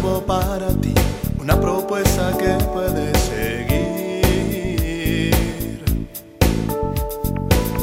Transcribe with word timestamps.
para 0.00 0.68
ti, 0.80 0.94
una 1.38 1.60
propuesta 1.60 2.32
que 2.38 2.56
puedes 2.72 3.18
seguir, 3.18 3.74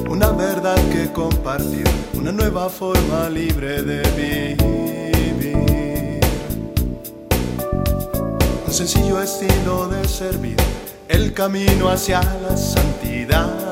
una 0.09 0.31
verdad 0.31 0.77
que 0.91 1.11
compartir, 1.11 1.83
una 2.15 2.31
nueva 2.31 2.69
forma 2.69 3.29
libre 3.29 3.83
de 3.83 4.01
vivir, 4.17 5.61
un 8.65 8.73
sencillo 8.73 9.21
estilo 9.21 9.87
de 9.87 10.07
servir, 10.07 10.57
el 11.07 11.33
camino 11.33 11.89
hacia 11.89 12.21
la 12.21 12.57
santidad. 12.57 13.66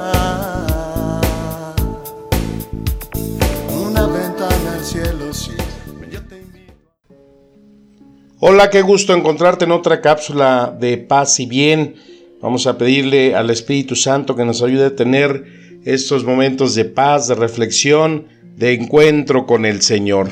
Hola, 8.47 8.69
qué 8.69 8.83
gusto 8.83 9.15
encontrarte 9.15 9.65
en 9.65 9.71
otra 9.71 10.01
cápsula 10.01 10.71
de 10.79 10.99
paz 10.99 11.39
y 11.39 11.47
bien. 11.47 11.95
Vamos 12.43 12.67
a 12.67 12.77
pedirle 12.77 13.33
al 13.33 13.49
Espíritu 13.49 13.95
Santo 13.95 14.35
que 14.35 14.45
nos 14.45 14.61
ayude 14.61 14.85
a 14.85 14.95
tener 14.95 15.81
estos 15.83 16.23
momentos 16.25 16.75
de 16.75 16.85
paz, 16.85 17.27
de 17.27 17.33
reflexión, 17.33 18.27
de 18.55 18.73
encuentro 18.73 19.47
con 19.47 19.65
el 19.65 19.81
Señor. 19.81 20.29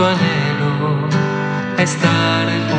Cuánto 0.00 0.06
anhelo 0.06 1.08
estar 1.76 2.48
junto 2.48 2.69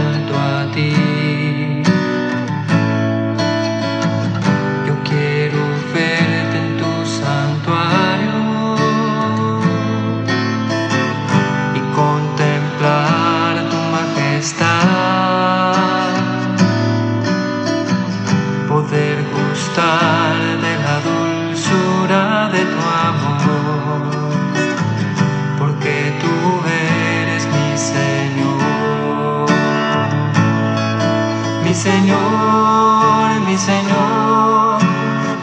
Señor, 31.82 33.42
mi 33.48 33.58
Señor, 33.58 34.80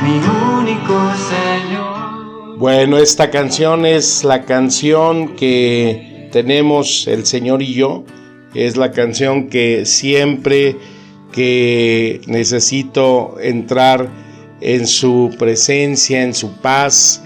mi 0.04 0.20
único 0.60 1.10
Señor. 1.16 2.56
Bueno, 2.58 2.98
esta 2.98 3.28
canción 3.28 3.84
es 3.84 4.22
la 4.22 4.44
canción 4.44 5.34
que 5.34 6.28
tenemos 6.30 7.08
el 7.08 7.26
Señor 7.26 7.60
y 7.60 7.74
yo. 7.74 8.04
Es 8.54 8.76
la 8.76 8.92
canción 8.92 9.48
que 9.48 9.84
siempre 9.84 10.76
que 11.32 12.20
necesito 12.28 13.34
entrar 13.40 14.08
en 14.60 14.86
su 14.86 15.34
presencia, 15.40 16.22
en 16.22 16.34
su 16.34 16.52
paz, 16.58 17.20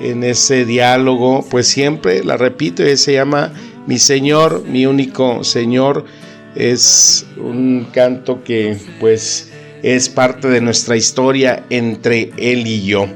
en 0.00 0.24
ese 0.24 0.64
diálogo, 0.64 1.44
pues 1.48 1.68
siempre 1.68 2.24
la 2.24 2.36
repito 2.36 2.84
y 2.84 2.96
se 2.96 3.12
llama 3.12 3.52
Mi 3.86 3.98
Señor, 3.98 4.64
mi 4.66 4.84
único 4.84 5.44
Señor. 5.44 6.06
Es 6.58 7.24
un 7.36 7.86
canto 7.92 8.42
que 8.42 8.76
pues 8.98 9.48
es 9.84 10.08
parte 10.08 10.48
de 10.48 10.60
nuestra 10.60 10.96
historia 10.96 11.64
entre 11.70 12.32
Él 12.36 12.66
y 12.66 12.84
yo. 12.84 13.06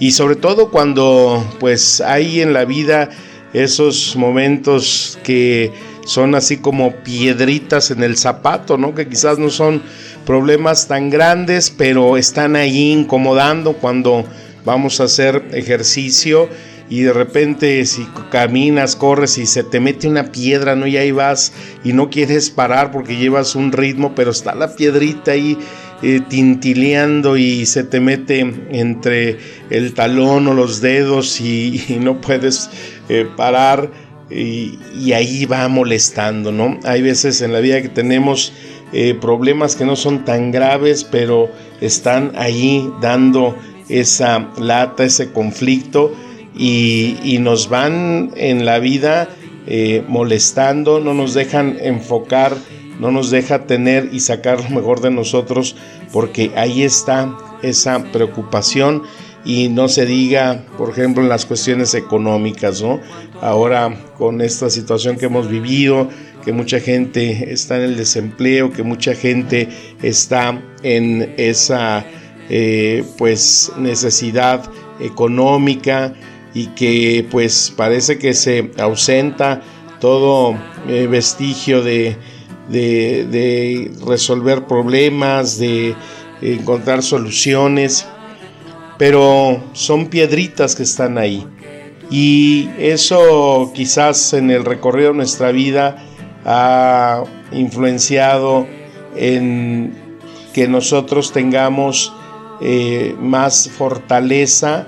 Y 0.00 0.10
sobre 0.10 0.34
todo 0.34 0.72
cuando 0.72 1.46
pues 1.60 2.00
hay 2.00 2.40
en 2.40 2.52
la 2.52 2.64
vida 2.64 3.08
esos 3.52 4.16
momentos 4.16 5.20
que 5.22 5.70
son 6.04 6.34
así 6.34 6.56
como 6.56 6.96
piedritas 7.04 7.92
en 7.92 8.02
el 8.02 8.16
zapato, 8.16 8.76
¿no? 8.76 8.92
Que 8.92 9.06
quizás 9.06 9.38
no 9.38 9.50
son 9.50 9.82
problemas 10.26 10.88
tan 10.88 11.10
grandes, 11.10 11.70
pero 11.70 12.16
están 12.16 12.56
ahí 12.56 12.90
incomodando 12.90 13.74
cuando 13.74 14.24
vamos 14.64 15.00
a 15.00 15.04
hacer 15.04 15.44
ejercicio 15.52 16.48
y 16.90 17.02
de 17.02 17.12
repente 17.12 17.86
si 17.86 18.04
caminas, 18.30 18.96
corres 18.96 19.38
y 19.38 19.46
se 19.46 19.62
te 19.62 19.78
mete 19.78 20.08
una 20.08 20.32
piedra, 20.32 20.74
¿no? 20.74 20.88
Y 20.88 20.96
ahí 20.96 21.12
vas 21.12 21.52
y 21.84 21.92
no 21.92 22.10
quieres 22.10 22.50
parar 22.50 22.90
porque 22.90 23.16
llevas 23.16 23.54
un 23.54 23.70
ritmo, 23.70 24.14
pero 24.16 24.32
está 24.32 24.56
la 24.56 24.74
piedrita 24.74 25.30
ahí 25.30 25.56
eh, 26.02 26.20
tintileando 26.28 27.36
y 27.36 27.64
se 27.64 27.84
te 27.84 28.00
mete 28.00 28.40
entre 28.72 29.38
el 29.70 29.94
talón 29.94 30.48
o 30.48 30.54
los 30.54 30.80
dedos 30.80 31.40
y, 31.40 31.98
no 32.00 32.20
puedes 32.20 32.68
eh, 33.08 33.26
parar 33.36 33.90
y, 34.28 34.78
y, 35.00 35.12
ahí 35.12 35.46
va 35.46 35.68
molestando, 35.68 36.50
¿no? 36.50 36.78
Hay 36.84 37.02
veces 37.02 37.40
en 37.40 37.52
la 37.52 37.60
vida 37.60 37.80
que 37.82 37.88
tenemos 37.88 38.52
eh, 38.92 39.14
problemas 39.20 39.76
que 39.76 39.84
no 39.84 39.94
son 39.94 40.24
tan 40.24 40.50
graves, 40.50 41.04
pero 41.04 41.50
están 41.80 42.32
ahí 42.34 42.90
dando 43.00 43.56
esa 43.88 44.50
lata, 44.58 45.04
ese 45.04 45.30
conflicto 45.30 46.12
y, 46.56 47.38
nos 47.40 47.68
van 47.68 48.32
en 48.36 48.64
la 48.64 48.78
vida 48.78 49.28
eh, 49.66 50.04
molestando, 50.08 51.00
no 51.00 51.14
nos 51.14 51.34
dejan 51.34 51.78
enfocar, 51.80 52.56
no 52.98 53.10
nos 53.10 53.30
deja 53.30 53.66
tener 53.66 54.10
y 54.12 54.20
sacar 54.20 54.62
lo 54.62 54.70
mejor 54.70 55.00
de 55.00 55.10
nosotros, 55.10 55.76
porque 56.12 56.52
ahí 56.56 56.82
está 56.82 57.36
esa 57.62 58.02
preocupación 58.12 59.02
y 59.44 59.68
no 59.68 59.88
se 59.88 60.04
diga, 60.04 60.64
por 60.76 60.90
ejemplo, 60.90 61.22
en 61.22 61.28
las 61.28 61.46
cuestiones 61.46 61.94
económicas, 61.94 62.82
¿no? 62.82 63.00
Ahora 63.40 63.94
con 64.18 64.42
esta 64.42 64.68
situación 64.68 65.16
que 65.16 65.26
hemos 65.26 65.48
vivido, 65.48 66.08
que 66.44 66.52
mucha 66.52 66.80
gente 66.80 67.52
está 67.52 67.76
en 67.76 67.82
el 67.82 67.96
desempleo, 67.96 68.70
que 68.70 68.82
mucha 68.82 69.14
gente 69.14 69.68
está 70.02 70.60
en 70.82 71.34
esa 71.38 72.04
eh, 72.48 73.04
pues 73.16 73.72
necesidad 73.78 74.70
económica 75.00 76.12
y 76.54 76.68
que 76.68 77.26
pues 77.30 77.72
parece 77.76 78.18
que 78.18 78.34
se 78.34 78.70
ausenta 78.78 79.62
todo 80.00 80.56
eh, 80.88 81.06
vestigio 81.06 81.82
de, 81.82 82.16
de, 82.68 83.90
resolver 84.06 84.66
problemas, 84.66 85.58
de 85.58 85.94
encontrar 86.40 87.02
soluciones 87.02 88.06
pero 89.00 89.62
son 89.72 90.08
piedritas 90.08 90.76
que 90.76 90.82
están 90.82 91.16
ahí. 91.16 91.46
Y 92.10 92.68
eso 92.78 93.72
quizás 93.74 94.34
en 94.34 94.50
el 94.50 94.62
recorrido 94.62 95.12
de 95.12 95.16
nuestra 95.16 95.52
vida 95.52 96.04
ha 96.44 97.24
influenciado 97.50 98.66
en 99.16 99.94
que 100.52 100.68
nosotros 100.68 101.32
tengamos 101.32 102.12
eh, 102.60 103.16
más 103.18 103.70
fortaleza 103.70 104.86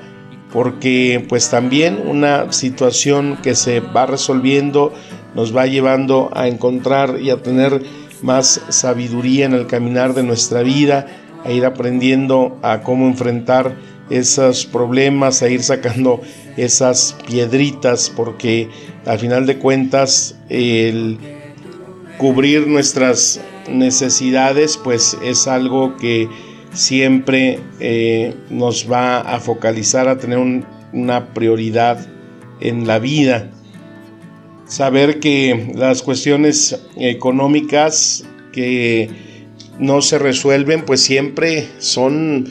porque 0.53 1.25
pues 1.29 1.51
también 1.51 2.03
una 2.07 2.53
situación 2.53 3.38
que 3.43 3.55
se 3.55 3.81
va 3.81 4.06
resolviendo 4.06 4.93
nos 5.35 5.56
va 5.56 5.67
llevando 5.67 6.31
a 6.35 6.47
encontrar 6.47 7.19
y 7.21 7.31
a 7.31 7.43
tener 7.43 7.82
más 8.21 8.61
sabiduría 8.69 9.47
en 9.47 9.55
el 9.55 9.67
caminar 9.67 10.15
de 10.15 10.23
nuestra 10.23 10.62
vida, 10.62 11.06
a 11.44 11.50
ir 11.50 11.65
aprendiendo 11.65 12.59
a 12.62 12.82
cómo 12.82 13.06
enfrentar 13.06 13.76
esos 14.11 14.67
problemas, 14.67 15.43
a 15.43 15.49
ir 15.49 15.62
sacando 15.62 16.21
esas 16.56 17.17
piedritas, 17.26 18.12
porque 18.15 18.69
al 19.06 19.19
final 19.19 19.47
de 19.47 19.59
cuentas 19.59 20.37
el 20.50 21.19
cubrir 22.19 22.67
nuestras 22.69 23.41
necesidades 23.69 24.76
pues 24.76 25.17
es 25.23 25.47
algo 25.49 25.97
que 25.97 26.29
siempre 26.73 27.59
eh, 27.81 28.35
nos 28.51 28.91
va 28.91 29.21
a 29.21 29.41
focalizar 29.41 30.09
a 30.09 30.19
tener 30.19 30.39
un, 30.39 30.65
una 30.93 31.33
prioridad 31.35 32.07
en 32.61 32.87
la 32.87 32.99
vida. 32.99 33.51
Saber 34.67 35.21
que 35.21 35.73
las 35.75 36.03
cuestiones 36.03 36.81
económicas 36.97 38.25
que 38.53 39.11
no 39.79 40.01
se 40.01 40.19
resuelven 40.19 40.85
pues 40.85 41.03
siempre 41.03 41.69
son 41.79 42.49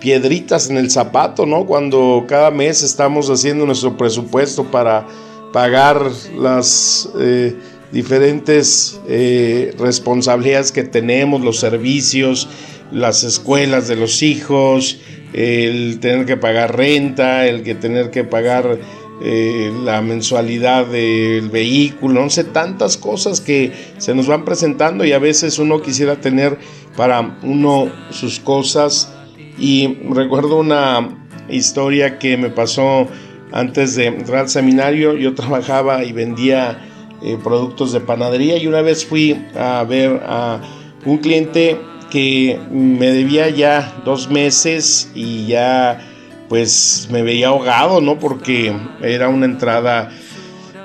piedritas 0.00 0.70
en 0.70 0.76
el 0.76 0.90
zapato, 0.90 1.46
¿no? 1.46 1.66
Cuando 1.66 2.24
cada 2.28 2.50
mes 2.50 2.82
estamos 2.82 3.30
haciendo 3.30 3.66
nuestro 3.66 3.96
presupuesto 3.96 4.64
para 4.64 5.06
pagar 5.52 6.10
las 6.36 7.08
eh, 7.18 7.56
diferentes 7.92 9.00
eh, 9.08 9.74
responsabilidades 9.78 10.72
que 10.72 10.84
tenemos, 10.84 11.40
los 11.40 11.58
servicios, 11.58 12.48
las 12.92 13.24
escuelas 13.24 13.88
de 13.88 13.96
los 13.96 14.22
hijos, 14.22 14.98
el 15.32 16.00
tener 16.00 16.26
que 16.26 16.36
pagar 16.36 16.76
renta, 16.76 17.46
el 17.46 17.62
que 17.62 17.74
tener 17.74 18.10
que 18.10 18.24
pagar 18.24 18.78
eh, 19.20 19.72
la 19.82 20.00
mensualidad 20.00 20.86
del 20.86 21.50
vehículo, 21.50 22.22
no 22.22 22.30
sé, 22.30 22.44
tantas 22.44 22.96
cosas 22.96 23.40
que 23.40 23.72
se 23.98 24.14
nos 24.14 24.28
van 24.28 24.44
presentando 24.44 25.04
y 25.04 25.12
a 25.12 25.18
veces 25.18 25.58
uno 25.58 25.82
quisiera 25.82 26.20
tener 26.20 26.56
para 26.96 27.38
uno 27.42 27.90
sus 28.10 28.38
cosas. 28.38 29.12
Y 29.58 29.98
recuerdo 30.10 30.60
una 30.60 31.26
historia 31.48 32.18
que 32.18 32.36
me 32.36 32.50
pasó 32.50 33.08
antes 33.50 33.96
de 33.96 34.06
entrar 34.06 34.42
al 34.42 34.48
seminario, 34.48 35.16
yo 35.16 35.34
trabajaba 35.34 36.04
y 36.04 36.12
vendía 36.12 36.86
eh, 37.22 37.36
productos 37.42 37.92
de 37.92 38.00
panadería 38.00 38.56
y 38.56 38.68
una 38.68 38.82
vez 38.82 39.04
fui 39.04 39.36
a 39.56 39.82
ver 39.82 40.20
a 40.24 40.60
un 41.04 41.18
cliente 41.18 41.76
que 42.10 42.58
me 42.70 43.10
debía 43.10 43.48
ya 43.50 44.00
dos 44.04 44.30
meses 44.30 45.10
y 45.14 45.46
ya 45.46 46.00
pues 46.48 47.08
me 47.10 47.22
veía 47.22 47.48
ahogado, 47.48 48.00
¿no? 48.00 48.18
Porque 48.18 48.74
era 49.02 49.28
una 49.28 49.46
entrada 49.46 50.10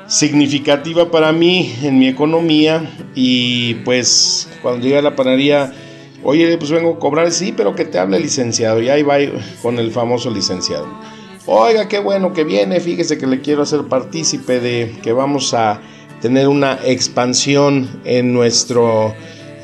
significativa 0.07 1.09
para 1.09 1.31
mí 1.31 1.73
en 1.81 1.97
mi 1.97 2.07
economía 2.07 2.89
y 3.15 3.75
pues 3.85 4.49
cuando 4.61 4.85
llega 4.85 4.99
a 4.99 5.01
la 5.01 5.15
panadería, 5.15 5.73
oye, 6.23 6.57
pues 6.57 6.71
vengo 6.71 6.93
a 6.93 6.99
cobrar, 6.99 7.31
sí, 7.31 7.53
pero 7.55 7.75
que 7.75 7.85
te 7.85 7.97
hable 7.97 8.19
licenciado 8.19 8.81
y 8.81 8.89
ahí 8.89 9.03
va 9.03 9.15
con 9.61 9.79
el 9.79 9.91
famoso 9.91 10.29
licenciado. 10.29 10.87
Oiga, 11.45 11.87
qué 11.87 11.99
bueno 11.99 12.31
que 12.33 12.43
viene, 12.43 12.79
fíjese 12.79 13.17
que 13.17 13.27
le 13.27 13.41
quiero 13.41 13.63
hacer 13.63 13.83
partícipe 13.83 14.59
de 14.59 14.95
que 15.01 15.11
vamos 15.11 15.53
a 15.53 15.81
tener 16.21 16.47
una 16.47 16.79
expansión 16.85 17.89
en 18.05 18.33
nuestro 18.33 19.13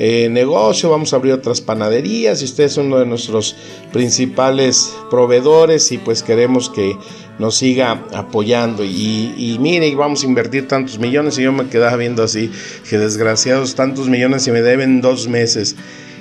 eh, 0.01 0.29
negocio, 0.29 0.89
vamos 0.89 1.11
a 1.11 1.17
abrir 1.17 1.33
otras 1.33 1.59
panaderías 1.59 2.41
y 2.41 2.45
usted 2.45 2.63
es 2.63 2.77
uno 2.77 2.97
de 2.99 3.05
nuestros 3.05 3.57
principales 3.91 4.95
proveedores 5.09 5.91
y 5.91 5.97
pues 5.97 6.23
queremos 6.23 6.69
que 6.69 6.95
nos 7.37 7.55
siga 7.55 8.05
apoyando 8.13 8.85
y, 8.85 9.57
mire, 9.59 9.93
vamos 9.95 10.23
a 10.23 10.25
invertir 10.25 10.69
tantos 10.69 10.99
millones 10.99 11.37
y 11.37 11.43
yo 11.43 11.51
me 11.51 11.67
quedaba 11.67 11.97
viendo 11.97 12.23
así, 12.23 12.49
que 12.89 12.97
desgraciados 12.97 13.75
tantos 13.75 14.07
millones 14.07 14.47
y 14.47 14.51
me 14.51 14.61
deben 14.61 15.01
dos 15.01 15.27
meses. 15.27 15.75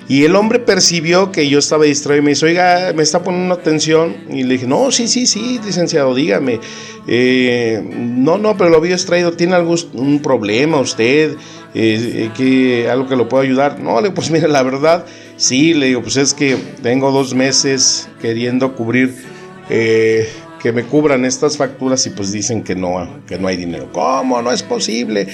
Y 0.08 0.24
el 0.24 0.34
hombre 0.36 0.58
percibió 0.58 1.30
que 1.32 1.48
yo 1.48 1.58
estaba 1.58 1.84
distraído 1.84 2.22
y 2.22 2.24
me 2.24 2.30
dice, 2.30 2.46
oiga, 2.46 2.94
me 2.96 3.02
está 3.02 3.22
poniendo 3.22 3.54
atención. 3.54 4.16
Y 4.30 4.42
le 4.42 4.54
dije, 4.54 4.66
no, 4.66 4.90
sí, 4.90 5.06
sí, 5.06 5.26
sí, 5.26 5.60
licenciado, 5.62 6.14
dígame. 6.14 6.60
Eh, 7.06 7.82
no, 7.94 8.38
no, 8.38 8.56
pero 8.56 8.70
lo 8.70 8.78
había 8.78 8.94
distraído. 8.94 9.32
¿Tiene 9.32 9.56
algún 9.56 10.20
problema 10.22 10.80
usted? 10.80 11.36
Eh, 11.74 12.30
que, 12.36 12.88
¿Algo 12.90 13.08
que 13.08 13.16
lo 13.16 13.28
pueda 13.28 13.44
ayudar? 13.44 13.78
No, 13.78 14.00
le 14.00 14.10
pues 14.10 14.30
mire, 14.30 14.48
la 14.48 14.62
verdad, 14.62 15.04
sí, 15.36 15.74
le 15.74 15.86
digo, 15.86 16.02
pues 16.02 16.16
es 16.16 16.34
que 16.34 16.56
tengo 16.82 17.10
dos 17.10 17.34
meses 17.34 18.08
queriendo 18.20 18.74
cubrir, 18.74 19.14
eh, 19.68 20.28
que 20.62 20.72
me 20.72 20.84
cubran 20.84 21.24
estas 21.24 21.56
facturas 21.56 22.04
y 22.06 22.10
pues 22.10 22.32
dicen 22.32 22.64
que 22.64 22.74
no, 22.74 23.22
que 23.26 23.38
no 23.38 23.48
hay 23.48 23.56
dinero. 23.56 23.90
¿Cómo? 23.92 24.40
No 24.42 24.50
es 24.50 24.62
posible. 24.62 25.28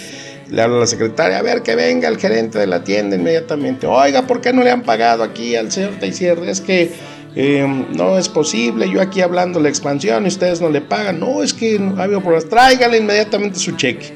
Le 0.51 0.61
habla 0.61 0.77
a 0.77 0.81
la 0.81 0.87
secretaria, 0.87 1.39
a 1.39 1.43
ver 1.43 1.63
que 1.63 1.75
venga 1.75 2.09
el 2.09 2.19
gerente 2.19 2.59
de 2.59 2.67
la 2.67 2.85
tienda 2.85 3.17
inmediatamente. 3.17 3.87
Oiga, 3.87 4.27
¿por 4.27 4.41
qué 4.41 4.53
no 4.53 4.63
le 4.63 4.71
han 4.71 4.83
pagado 4.83 5.23
aquí 5.23 5.57
al 5.57 5.73
señor 5.73 5.93
Teisier? 5.99 6.39
Es 6.41 6.61
que 6.61 6.93
em, 7.35 7.87
no 7.97 8.19
es 8.19 8.29
posible, 8.29 8.91
yo 8.91 9.01
aquí 9.01 9.23
hablando 9.23 9.59
la 9.59 9.71
expansión 9.71 10.25
y 10.25 10.29
ustedes 10.29 10.61
no 10.61 10.69
le 10.69 10.83
pagan. 10.83 11.21
No, 11.21 11.43
es 11.43 11.55
que 11.55 11.79
no 11.79 11.99
ha 11.99 12.05
habido 12.05 12.21
problemas. 12.21 12.49
Tráigale 12.49 12.99
inmediatamente 12.99 13.59
su 13.59 13.73
cheque. 13.73 14.13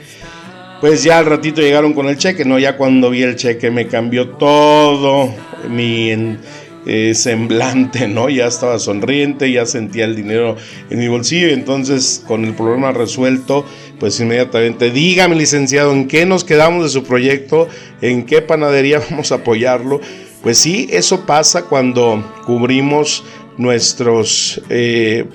Pues 0.81 1.03
ya 1.03 1.19
al 1.19 1.27
ratito 1.27 1.61
llegaron 1.61 1.93
con 1.93 2.07
el 2.07 2.17
cheque, 2.17 2.45
¿no? 2.45 2.57
Ya 2.59 2.77
cuando 2.77 3.11
vi 3.11 3.23
el 3.23 3.35
cheque 3.35 3.69
me 3.71 3.89
cambió 3.89 4.29
todo 4.29 5.35
mi 5.69 6.39
eh, 6.87 7.15
semblante, 7.17 8.07
¿no? 8.07 8.29
Ya 8.29 8.47
estaba 8.47 8.79
sonriente, 8.79 9.51
ya 9.51 9.67
sentía 9.67 10.05
el 10.05 10.15
dinero 10.15 10.57
en 10.89 11.01
mi 11.01 11.09
bolsillo. 11.09 11.49
Entonces, 11.49 12.23
con 12.27 12.45
el 12.45 12.55
problema 12.55 12.93
resuelto, 12.93 13.67
pues 13.99 14.21
inmediatamente, 14.21 14.93
dígame 14.93 15.35
licenciado, 15.35 15.93
¿en 15.93 16.07
qué 16.07 16.27
nos 16.27 16.45
quedamos 16.45 16.85
de 16.85 16.91
su 16.91 17.03
proyecto? 17.03 17.69
¿En 18.01 18.25
qué 18.25 18.41
panadería 18.41 19.03
vamos 19.11 19.33
a 19.33 19.37
apoyarlo? 19.37 20.01
Pues 20.43 20.59
sí, 20.59 20.89
eso 20.93 21.27
pasa 21.27 21.63
cuando 21.65 22.25
cubrimos 22.47 23.25
nuestros 23.59 24.63
eh, 24.71 25.27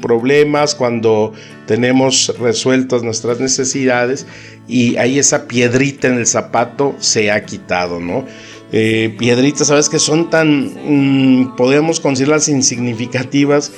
problemas, 0.00 0.74
cuando 0.74 1.32
tenemos 1.66 2.34
resueltas 2.38 3.02
nuestras 3.02 3.40
necesidades 3.40 4.26
y 4.68 4.96
ahí 4.96 5.18
esa 5.18 5.46
piedrita 5.46 6.08
en 6.08 6.14
el 6.14 6.26
zapato 6.26 6.94
se 6.98 7.30
ha 7.30 7.44
quitado, 7.44 8.00
¿no? 8.00 8.24
Eh, 8.70 9.14
piedritas, 9.18 9.66
¿sabes? 9.66 9.88
Que 9.88 9.98
son 9.98 10.30
tan, 10.30 11.42
mm, 11.42 11.56
podemos 11.56 12.00
considerarlas 12.00 12.48
insignificativas, 12.48 13.72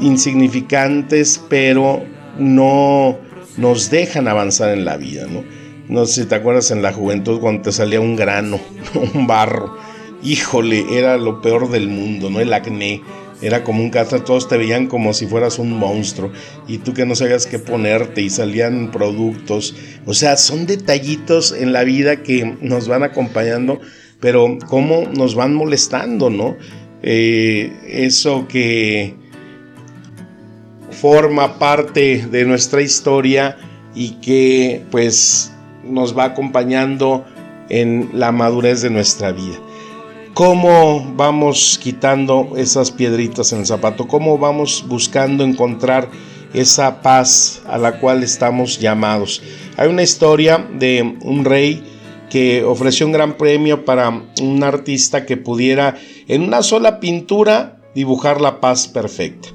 insignificantes, 0.00 1.40
pero 1.48 2.02
no 2.38 3.18
nos 3.56 3.90
dejan 3.90 4.28
avanzar 4.28 4.70
en 4.70 4.84
la 4.84 4.96
vida, 4.96 5.26
¿no? 5.26 5.44
No 5.88 6.06
sé 6.06 6.22
si 6.22 6.28
te 6.28 6.34
acuerdas 6.34 6.70
en 6.72 6.82
la 6.82 6.92
juventud 6.92 7.38
cuando 7.38 7.62
te 7.62 7.72
salía 7.72 8.00
un 8.00 8.16
grano, 8.16 8.58
un 9.14 9.26
barro. 9.26 9.76
Híjole, 10.22 10.98
era 10.98 11.16
lo 11.18 11.40
peor 11.40 11.70
del 11.70 11.88
mundo, 11.88 12.30
¿no? 12.30 12.40
El 12.40 12.52
acné. 12.52 13.02
Era 13.42 13.64
como 13.64 13.82
un 13.82 13.90
catra, 13.90 14.24
todos 14.24 14.48
te 14.48 14.56
veían 14.56 14.86
como 14.86 15.12
si 15.12 15.26
fueras 15.26 15.58
un 15.58 15.72
monstruo 15.72 16.32
y 16.66 16.78
tú 16.78 16.94
que 16.94 17.04
no 17.04 17.14
sabías 17.14 17.46
qué 17.46 17.58
ponerte 17.58 18.22
y 18.22 18.30
salían 18.30 18.90
productos. 18.90 19.74
O 20.06 20.14
sea, 20.14 20.36
son 20.36 20.66
detallitos 20.66 21.52
en 21.52 21.72
la 21.72 21.84
vida 21.84 22.22
que 22.22 22.56
nos 22.62 22.88
van 22.88 23.02
acompañando, 23.02 23.78
pero 24.20 24.58
cómo 24.68 25.02
nos 25.14 25.34
van 25.34 25.54
molestando, 25.54 26.30
¿no? 26.30 26.56
Eh, 27.02 27.72
eso 27.88 28.48
que 28.48 29.14
forma 30.90 31.58
parte 31.58 32.26
de 32.26 32.44
nuestra 32.46 32.80
historia 32.80 33.58
y 33.94 34.12
que 34.22 34.82
pues 34.90 35.52
nos 35.84 36.16
va 36.16 36.24
acompañando 36.24 37.24
en 37.68 38.10
la 38.14 38.32
madurez 38.32 38.82
de 38.82 38.90
nuestra 38.90 39.32
vida. 39.32 39.58
¿Cómo 40.36 41.14
vamos 41.16 41.80
quitando 41.82 42.52
esas 42.58 42.90
piedritas 42.90 43.54
en 43.54 43.60
el 43.60 43.66
zapato? 43.66 44.06
¿Cómo 44.06 44.36
vamos 44.36 44.84
buscando 44.86 45.42
encontrar 45.44 46.10
esa 46.52 47.00
paz 47.00 47.62
a 47.66 47.78
la 47.78 48.00
cual 48.00 48.22
estamos 48.22 48.78
llamados? 48.78 49.40
Hay 49.78 49.88
una 49.88 50.02
historia 50.02 50.58
de 50.78 51.16
un 51.22 51.46
rey 51.46 51.82
que 52.28 52.62
ofreció 52.64 53.06
un 53.06 53.12
gran 53.12 53.38
premio 53.38 53.86
para 53.86 54.10
un 54.42 54.62
artista 54.62 55.24
que 55.24 55.38
pudiera 55.38 55.96
en 56.28 56.42
una 56.42 56.62
sola 56.62 57.00
pintura 57.00 57.80
dibujar 57.94 58.42
la 58.42 58.60
paz 58.60 58.88
perfecta. 58.88 59.48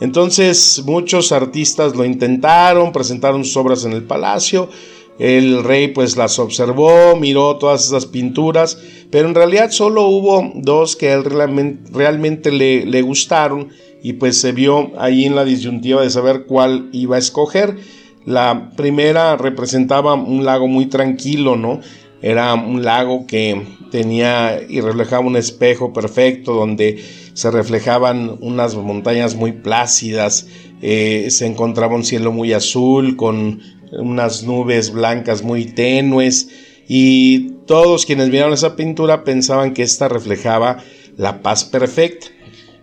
Entonces 0.00 0.84
muchos 0.86 1.32
artistas 1.32 1.96
lo 1.96 2.04
intentaron, 2.04 2.92
presentaron 2.92 3.44
sus 3.44 3.56
obras 3.56 3.84
en 3.84 3.92
el 3.92 4.04
palacio, 4.04 4.70
el 5.18 5.64
rey 5.64 5.88
pues 5.88 6.16
las 6.16 6.38
observó, 6.38 7.16
miró 7.16 7.56
todas 7.56 7.84
esas 7.86 8.06
pinturas, 8.06 8.78
pero 9.10 9.28
en 9.28 9.34
realidad 9.34 9.70
solo 9.70 10.06
hubo 10.06 10.52
dos 10.54 10.96
que 10.96 11.10
a 11.10 11.14
él 11.14 11.24
realmente, 11.24 12.52
le, 12.52 13.02
gustaron 13.02 13.68
y 14.02 14.14
pues 14.14 14.40
se 14.40 14.52
vio 14.52 14.92
ahí 14.98 15.24
en 15.24 15.34
la 15.34 15.44
disyuntiva 15.44 16.02
de 16.02 16.10
saber 16.10 16.44
cuál 16.46 16.88
iba 16.92 17.16
a 17.16 17.18
escoger. 17.18 17.76
La 18.24 18.70
primera 18.76 19.36
representaba 19.36 20.14
un 20.14 20.44
lago 20.44 20.68
muy 20.68 20.86
tranquilo, 20.86 21.56
¿no? 21.56 21.80
Era 22.20 22.54
un 22.54 22.84
lago 22.84 23.26
que 23.26 23.62
tenía 23.90 24.60
y 24.68 24.80
reflejaba 24.80 25.26
un 25.26 25.36
espejo 25.36 25.92
perfecto 25.92 26.52
donde 26.52 27.02
se 27.32 27.50
reflejaban 27.50 28.36
unas 28.40 28.74
montañas 28.74 29.36
muy 29.36 29.52
plácidas, 29.52 30.48
eh, 30.82 31.28
se 31.30 31.46
encontraba 31.46 31.94
un 31.94 32.04
cielo 32.04 32.32
muy 32.32 32.52
azul 32.52 33.16
con 33.16 33.60
unas 33.92 34.42
nubes 34.42 34.90
blancas 34.92 35.42
muy 35.42 35.66
tenues 35.66 36.48
y 36.88 37.50
todos 37.66 38.06
quienes 38.06 38.30
vieron 38.30 38.52
esa 38.52 38.76
pintura 38.76 39.24
pensaban 39.24 39.74
que 39.74 39.82
esta 39.82 40.08
reflejaba 40.08 40.78
la 41.16 41.42
paz 41.42 41.64
perfecta. 41.64 42.28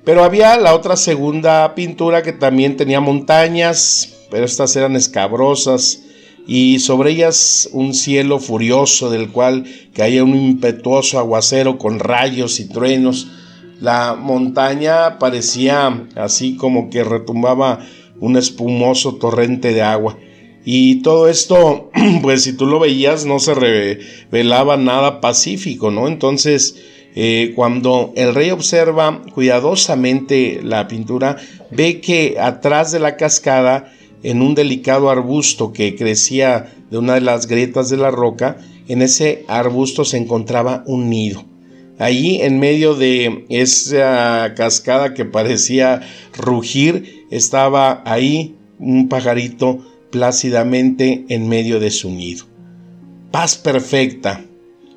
Pero 0.03 0.23
había 0.23 0.57
la 0.57 0.75
otra 0.75 0.95
segunda 0.95 1.73
pintura 1.73 2.21
que 2.21 2.33
también 2.33 2.77
tenía 2.77 2.99
montañas, 2.99 4.27
pero 4.29 4.45
estas 4.45 4.75
eran 4.75 4.95
escabrosas 4.95 6.03
y 6.47 6.79
sobre 6.79 7.11
ellas 7.11 7.69
un 7.71 7.95
cielo 7.95 8.39
furioso 8.39 9.09
del 9.09 9.31
cual 9.31 9.65
caía 9.93 10.23
un 10.23 10.35
impetuoso 10.35 11.17
aguacero 11.17 11.79
con 11.79 11.99
rayos 11.99 12.59
y 12.59 12.69
truenos 12.69 13.27
la 13.81 14.15
montaña 14.15 15.19
parecía 15.19 16.07
así 16.15 16.55
como 16.55 16.89
que 16.89 17.03
retumbaba 17.03 17.79
un 18.19 18.37
espumoso 18.37 19.15
torrente 19.15 19.73
de 19.73 19.81
agua. 19.81 20.17
Y 20.65 21.03
todo 21.03 21.29
esto, 21.29 21.91
pues 22.23 22.43
si 22.43 22.53
tú 22.53 22.65
lo 22.65 22.79
veías, 22.79 23.25
no 23.25 23.39
se 23.39 23.53
revelaba 23.53 24.77
nada 24.77 25.21
pacífico, 25.21 25.91
¿no? 25.91 26.07
Entonces, 26.07 26.75
eh, 27.15 27.53
cuando 27.55 28.11
el 28.15 28.33
rey 28.33 28.49
observa 28.49 29.21
cuidadosamente 29.33 30.59
la 30.63 30.87
pintura, 30.87 31.37
ve 31.71 32.01
que 32.01 32.37
atrás 32.39 32.91
de 32.91 32.99
la 32.99 33.15
cascada 33.15 33.93
en 34.23 34.41
un 34.41 34.55
delicado 34.55 35.11
arbusto 35.11 35.71
que 35.71 35.95
crecía 35.95 36.73
de 36.89 36.97
una 36.97 37.13
de 37.13 37.21
las 37.21 37.47
grietas 37.47 37.89
de 37.89 37.97
la 37.97 38.09
roca, 38.09 38.57
en 38.87 39.03
ese 39.03 39.45
arbusto 39.47 40.03
se 40.03 40.17
encontraba 40.17 40.83
un 40.87 41.09
nido. 41.09 41.45
Allí 41.99 42.41
en 42.41 42.59
medio 42.59 42.95
de 42.95 43.45
esa 43.49 44.53
cascada 44.57 45.13
que 45.13 45.25
parecía 45.25 46.01
rugir, 46.35 47.25
estaba 47.29 48.01
ahí 48.05 48.55
un 48.79 49.07
pajarito 49.07 49.79
plácidamente 50.15 51.25
en 51.27 51.49
medio 51.49 51.81
de 51.81 51.91
su 51.91 52.09
nido. 52.09 52.45
Paz 53.31 53.57
perfecta. 53.57 54.45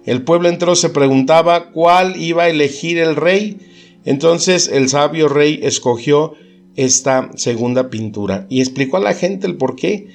El 0.06 0.22
pueblo 0.22 0.48
entero 0.48 0.76
se 0.76 0.90
preguntaba 0.90 1.72
cuál 1.72 2.22
iba 2.22 2.44
a 2.44 2.48
elegir 2.48 2.98
el 2.98 3.16
rey. 3.16 3.58
Entonces 4.04 4.70
el 4.72 4.88
sabio 4.88 5.28
rey 5.28 5.58
escogió 5.64 6.34
esta 6.76 7.30
segunda 7.34 7.90
pintura 7.90 8.46
y 8.48 8.60
explicó 8.60 8.98
a 8.98 9.00
la 9.00 9.12
gente 9.12 9.48
el 9.48 9.56
por 9.56 9.74
qué. 9.74 10.06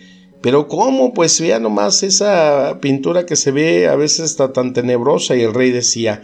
Pero 0.42 0.70
¿cómo? 0.70 1.14
Pues 1.14 1.42
vea 1.42 1.60
nomás 1.60 2.02
esa 2.02 2.80
pintura 2.82 3.26
que 3.26 3.36
se 3.36 3.52
ve 3.52 3.90
a 3.90 3.98
veces 3.98 4.32
está 4.32 4.54
tan 4.54 4.72
tenebrosa 4.72 5.36
y 5.36 5.42
el 5.42 5.54
rey 5.54 5.72
decía, 5.72 6.22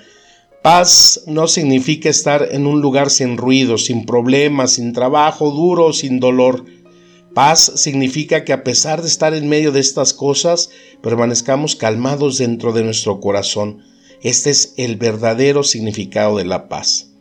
Paz 0.63 1.23
no 1.27 1.49
significa 1.49 2.07
estar 2.07 2.47
en 2.49 2.65
un 2.65 2.79
lugar 2.79 3.09
sin 3.09 3.35
ruido, 3.35 3.77
sin 3.77 4.05
problemas, 4.05 4.71
sin 4.71 4.93
trabajo 4.93 5.51
duro, 5.51 5.91
sin 5.91 6.21
dolor. 6.21 6.63
Paz 7.33 7.71
significa 7.75 8.43
que 8.43 8.53
a 8.53 8.63
pesar 8.63 9.01
de 9.01 9.07
estar 9.07 9.33
en 9.33 9.47
medio 9.49 9.71
de 9.71 9.79
estas 9.79 10.13
cosas, 10.13 10.71
permanezcamos 11.01 11.75
calmados 11.75 12.37
dentro 12.37 12.73
de 12.73 12.83
nuestro 12.83 13.19
corazón. 13.19 13.83
Este 14.21 14.49
es 14.49 14.73
el 14.77 14.97
verdadero 14.97 15.63
significado 15.63 16.37
de 16.37 16.45
la 16.45 16.67
paz. 16.67 17.11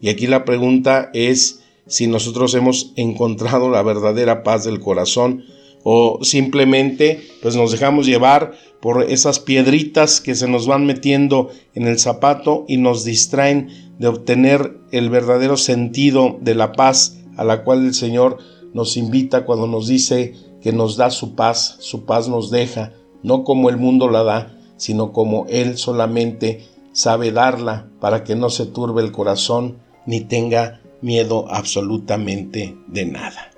Y 0.00 0.08
aquí 0.08 0.26
la 0.26 0.44
pregunta 0.44 1.10
es 1.14 1.60
si 1.86 2.06
nosotros 2.06 2.54
hemos 2.54 2.92
encontrado 2.96 3.70
la 3.70 3.82
verdadera 3.82 4.42
paz 4.42 4.64
del 4.64 4.80
corazón 4.80 5.44
o 5.84 6.20
simplemente 6.22 7.20
pues 7.40 7.56
nos 7.56 7.72
dejamos 7.72 8.06
llevar 8.06 8.52
por 8.80 9.04
esas 9.04 9.38
piedritas 9.38 10.20
que 10.20 10.34
se 10.34 10.48
nos 10.48 10.66
van 10.66 10.86
metiendo 10.86 11.50
en 11.74 11.86
el 11.86 11.98
zapato 11.98 12.64
y 12.68 12.76
nos 12.76 13.04
distraen 13.04 13.68
de 13.98 14.08
obtener 14.08 14.76
el 14.90 15.10
verdadero 15.10 15.56
sentido 15.56 16.38
de 16.40 16.54
la 16.54 16.72
paz 16.72 17.16
a 17.36 17.44
la 17.44 17.64
cual 17.64 17.84
el 17.84 17.94
Señor 17.94 18.38
nos 18.74 18.96
invita 18.96 19.44
cuando 19.44 19.66
nos 19.66 19.86
dice 19.88 20.34
que 20.60 20.72
nos 20.72 20.96
da 20.96 21.10
su 21.10 21.34
paz, 21.34 21.76
su 21.80 22.04
paz 22.04 22.28
nos 22.28 22.50
deja, 22.50 22.92
no 23.22 23.44
como 23.44 23.68
el 23.68 23.76
mundo 23.76 24.08
la 24.08 24.22
da, 24.22 24.58
sino 24.76 25.12
como 25.12 25.46
Él 25.48 25.76
solamente 25.76 26.64
sabe 26.92 27.32
darla 27.32 27.88
para 28.00 28.24
que 28.24 28.36
no 28.36 28.50
se 28.50 28.66
turbe 28.66 29.02
el 29.02 29.12
corazón 29.12 29.78
ni 30.06 30.20
tenga 30.20 30.80
miedo 31.00 31.46
absolutamente 31.50 32.76
de 32.86 33.04
nada. 33.06 33.50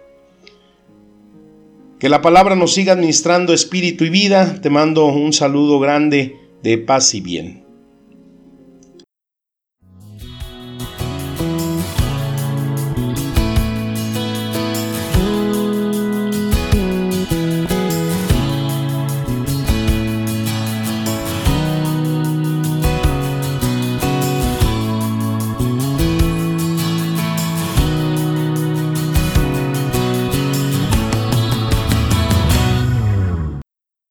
Que 1.99 2.09
la 2.09 2.21
palabra 2.21 2.57
nos 2.57 2.75
siga 2.75 2.93
administrando 2.93 3.55
espíritu 3.55 4.05
y 4.05 4.11
vida. 4.11 4.61
Te 4.61 4.69
mando 4.69 5.07
un 5.07 5.33
saludo 5.33 5.79
grande 5.79 6.37
de 6.63 6.77
paz 6.77 7.15
y 7.15 7.21
bien. 7.21 7.64